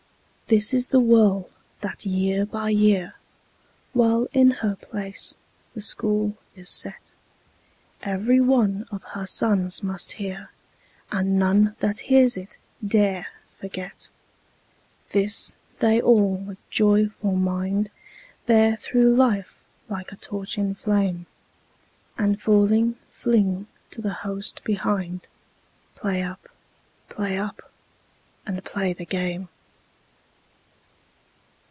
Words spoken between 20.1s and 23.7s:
a torch in flame, And falling fling